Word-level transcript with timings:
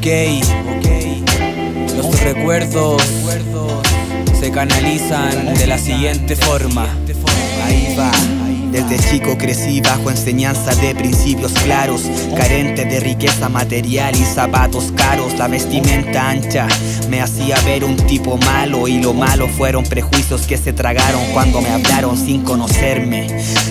Ok, 0.00 0.06
los 1.94 2.20
recuerdos 2.22 3.02
se 4.40 4.50
canalizan 4.50 5.52
de 5.52 5.66
la 5.66 5.76
siguiente 5.76 6.36
forma. 6.36 6.86
Ahí 7.66 7.94
va. 7.98 8.10
Desde 8.70 8.98
chico 8.98 9.36
crecí 9.36 9.80
bajo 9.80 10.10
enseñanza 10.10 10.74
de 10.76 10.94
principios 10.94 11.52
claros, 11.64 12.02
carente 12.36 12.84
de 12.84 13.00
riqueza 13.00 13.48
material 13.48 14.14
y 14.14 14.24
zapatos 14.24 14.92
caros. 14.96 15.36
La 15.38 15.48
vestimenta 15.48 16.30
ancha 16.30 16.68
me 17.08 17.20
hacía 17.20 17.56
ver 17.64 17.82
un 17.82 17.96
tipo 17.96 18.36
malo 18.38 18.86
y 18.86 19.00
lo 19.02 19.12
malo 19.12 19.48
fueron 19.48 19.84
prejuicios 19.84 20.42
que 20.42 20.56
se 20.56 20.72
tragaron 20.72 21.20
cuando 21.32 21.60
me 21.60 21.70
hablaron 21.70 22.16
sin 22.16 22.42
conocerme, 22.42 23.26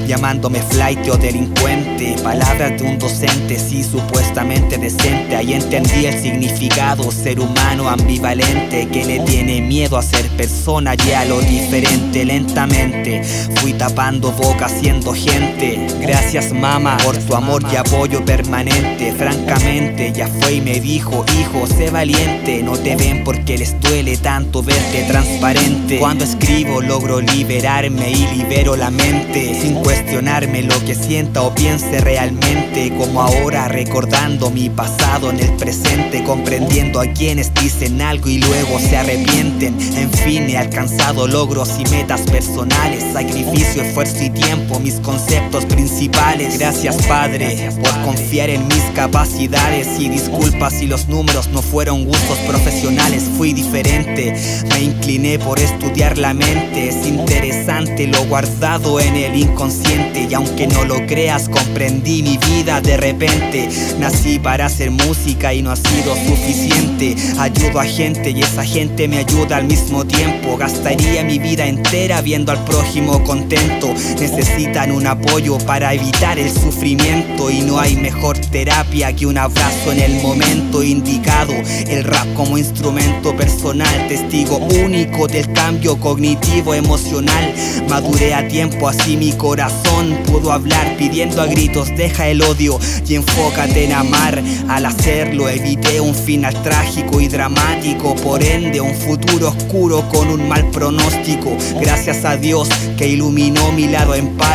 llamándome 0.06 0.62
flight 0.62 1.08
o 1.08 1.18
delincuente. 1.18 2.18
Palabras 2.22 2.78
de 2.78 2.84
un 2.84 3.00
docente, 3.00 3.58
sí, 3.58 3.84
supuestamente 3.84 4.78
decente. 4.78 5.36
Ahí 5.38 5.54
entendí 5.54 6.06
el 6.08 6.20
significado, 6.20 7.10
ser 7.12 7.40
humano 7.40 7.88
ambivalente 7.88 8.88
que 8.90 9.06
le 9.06 9.20
tiene 9.22 9.62
miedo 9.62 9.98
a 9.98 10.04
ser 10.04 10.28
persona 10.32 10.96
y 10.96 11.12
a 11.12 11.24
lo 11.24 11.40
diferente. 11.40 12.26
Lentamente 12.26 13.24
fui 13.56 13.74
tapando 13.74 14.32
bocas 14.34 14.74
gente. 15.14 15.88
Gracias 16.02 16.52
mama 16.54 16.98
por 17.04 17.18
tu 17.18 17.36
amor 17.36 17.64
y 17.72 17.76
apoyo 17.76 18.24
permanente. 18.24 19.14
Francamente 19.14 20.12
ya 20.12 20.28
fue 20.28 20.56
y 20.56 20.62
me 20.62 20.80
dijo, 20.80 21.26
hijo, 21.40 21.68
sé 21.68 21.90
valiente. 21.90 22.62
No 22.64 22.78
te 22.78 22.96
ven 22.96 23.24
porque 23.24 23.58
les 23.58 23.80
duele 23.80 24.18
tanto 24.18 24.62
verte 24.62 25.04
transparente. 25.04 26.00
Cuando 26.00 26.24
escribo 26.24 26.82
logro 26.82 27.22
liberarme 27.22 28.12
y 28.12 28.28
libero 28.38 28.76
la 28.76 28.90
mente. 28.90 29.60
Sin 29.62 29.76
cuestionarme 29.76 30.64
lo 30.64 30.78
que 30.86 30.96
sienta 30.96 31.42
o 31.42 31.54
piense 31.54 32.00
realmente. 32.02 32.94
Como 32.98 33.22
ahora 33.22 33.68
recordando 33.68 34.50
mi 34.50 34.70
pasado 34.70 35.30
en 35.32 35.40
el 35.40 35.56
presente. 35.56 36.24
Comprendiendo 36.24 37.00
a 37.00 37.08
quienes 37.08 37.54
dicen 37.54 38.02
algo 38.02 38.30
y 38.30 38.40
luego 38.40 38.80
se 38.80 38.98
arrepienten. 38.98 39.78
En 39.96 40.12
fin, 40.12 40.50
he 40.50 40.58
alcanzado 40.58 41.28
logros 41.28 41.70
y 41.80 41.90
metas 41.90 42.22
personales. 42.22 43.04
Sacrificio, 43.14 43.84
esfuerzo 43.84 44.24
y 44.24 44.30
tiempo 44.30 44.79
mis 44.80 45.00
conceptos 45.02 45.66
principales. 45.66 46.58
Gracias 46.58 46.96
Padre 47.08 47.70
por 47.82 48.02
confiar 48.02 48.50
en 48.50 48.68
mis 48.68 48.84
capacidades 48.96 50.00
y 50.00 50.10
disculpas 50.10 50.74
si 50.74 50.88
los 50.88 51.08
números 51.08 51.50
no 51.50 51.62
fueron 51.62 52.06
gustos 52.06 52.38
profesionales. 52.40 53.24
Fui 53.38 53.54
diferente, 53.54 53.99
me 54.16 54.82
incliné 54.82 55.40
por 55.40 55.60
estudiar 55.60 56.18
la 56.18 56.34
mente. 56.34 56.90
Es 56.90 57.06
interesante 57.06 58.08
lo 58.08 58.26
guardado 58.26 59.00
en 59.00 59.16
el 59.16 59.36
inconsciente 59.36 60.28
y 60.30 60.34
aunque 60.34 60.68
no 60.68 60.84
lo 60.86 61.06
creas 61.06 61.48
comprendí 61.48 62.24
mi 62.24 62.38
vida 62.38 62.82
de 62.82 62.98
repente. 62.98 63.70
Nací 64.00 64.40
para 64.40 64.66
hacer 64.66 64.92
música 64.92 65.54
y 65.54 65.62
no 65.62 65.72
ha 65.72 65.76
sido 65.76 66.16
suficiente. 66.16 67.16
Ayudo 67.38 67.80
a 67.80 67.86
gente 67.86 68.32
y 68.32 68.42
esa 68.42 68.64
gente 68.64 69.08
me 69.08 69.20
ayuda 69.20 69.58
al 69.58 69.66
mismo 69.66 70.06
tiempo. 70.06 70.58
Gastaría 70.58 71.24
mi 71.24 71.40
vida 71.40 71.66
entera 71.68 72.22
viendo 72.22 72.52
al 72.52 72.64
prójimo 72.66 73.24
contento. 73.24 73.94
Necesita 74.20 74.86
un 74.86 75.06
apoyo 75.06 75.58
para 75.60 75.94
evitar 75.94 76.40
el 76.40 76.50
sufrimiento 76.52 77.52
y 77.52 77.62
no 77.62 77.80
hay 77.80 77.96
mejor 77.96 78.38
terapia 78.38 79.14
que 79.14 79.26
un 79.26 79.38
abrazo 79.38 79.92
en 79.92 80.00
el 80.00 80.22
momento 80.22 80.82
indicado. 80.84 81.54
El 81.88 82.04
rap 82.04 82.28
como 82.34 82.58
instrumento 82.58 83.36
personal, 83.36 83.99
testigo 84.08 84.58
único 84.58 85.28
del 85.28 85.52
cambio 85.54 86.00
cognitivo 86.00 86.74
emocional. 86.74 87.54
Maduré 87.90 88.34
a 88.34 88.48
tiempo, 88.48 88.88
así 88.88 89.18
mi 89.18 89.34
corazón 89.34 90.18
pudo 90.26 90.52
hablar 90.52 90.96
pidiendo 90.98 91.42
a 91.42 91.46
gritos, 91.46 91.90
deja 91.96 92.28
el 92.28 92.42
odio 92.42 92.80
y 93.08 93.16
enfócate 93.16 93.86
en 93.86 93.94
amar. 93.94 94.42
Al 94.70 94.86
hacerlo 94.86 95.50
evité 95.50 96.00
un 96.00 96.16
final 96.16 96.54
trágico 96.64 97.20
y 97.20 97.28
dramático, 97.28 98.16
por 98.16 98.44
ende 98.44 98.82
un 98.82 98.96
futuro 98.96 99.50
oscuro 99.50 100.08
con 100.10 100.30
un 100.30 100.48
mal 100.48 100.70
pronóstico. 100.72 101.58
Gracias 101.82 102.26
a 102.26 102.38
Dios 102.38 102.70
que 102.98 103.08
iluminó 103.08 103.72
mi 103.72 103.88
lado 103.88 104.16
empático 104.16 104.50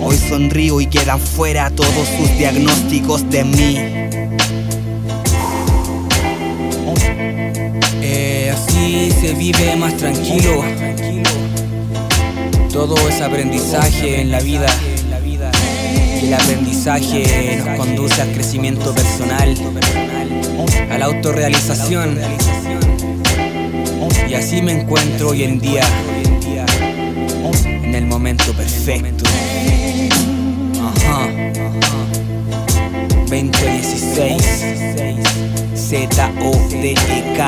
Hoy 0.00 0.16
sonrío 0.16 0.80
y 0.80 0.86
quedan 0.86 1.20
fuera 1.20 1.70
todos 1.70 2.08
sus 2.16 2.36
diagnósticos 2.38 3.28
de 3.30 3.44
mí. 3.44 4.01
Vive 9.34 9.76
más 9.76 9.96
tranquilo. 9.96 10.64
Todo 12.72 12.96
es 13.08 13.20
aprendizaje 13.20 14.20
en 14.20 14.30
la 14.30 14.40
vida. 14.40 14.66
El 16.22 16.32
aprendizaje 16.34 17.56
nos 17.58 17.78
conduce 17.78 18.22
al 18.22 18.32
crecimiento 18.32 18.94
personal, 18.94 19.54
a 20.90 20.98
la 20.98 21.06
autorrealización. 21.06 22.18
Y 24.28 24.34
así 24.34 24.62
me 24.62 24.72
encuentro 24.72 25.30
hoy 25.30 25.44
en 25.44 25.58
día 25.58 25.84
en 27.64 27.94
el 27.94 28.06
momento 28.06 28.52
perfecto. 28.54 29.24
Ajá. 30.80 31.28
2016 33.28 35.11
Z-O-D-E-K 35.92 37.40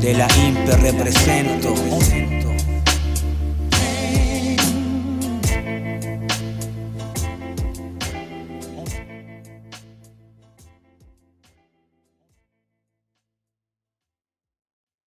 De 0.00 0.12
la 0.12 0.28
Imper 0.36 0.78
represento 0.78 1.72